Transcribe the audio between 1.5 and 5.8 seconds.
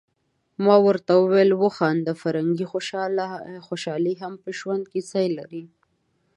وخانده فرګي، خوشالي هم په ژوند کي ځای لري.